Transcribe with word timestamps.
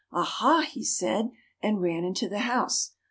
"Aha!" 0.11 0.61
he 0.61 0.83
said, 0.83 1.29
and 1.61 1.79
ran 1.79 2.03
into 2.03 2.27
the 2.27 2.39
house. 2.39 2.93